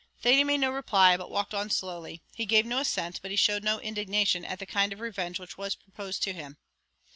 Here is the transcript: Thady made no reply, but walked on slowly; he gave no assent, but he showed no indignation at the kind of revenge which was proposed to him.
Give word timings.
Thady 0.19 0.43
made 0.43 0.57
no 0.61 0.71
reply, 0.71 1.15
but 1.15 1.29
walked 1.29 1.53
on 1.53 1.69
slowly; 1.69 2.23
he 2.33 2.47
gave 2.47 2.65
no 2.65 2.79
assent, 2.79 3.19
but 3.21 3.29
he 3.29 3.37
showed 3.37 3.63
no 3.63 3.79
indignation 3.81 4.43
at 4.43 4.57
the 4.57 4.65
kind 4.65 4.91
of 4.91 4.99
revenge 4.99 5.39
which 5.39 5.59
was 5.59 5.75
proposed 5.75 6.23
to 6.23 6.33
him. 6.33 6.57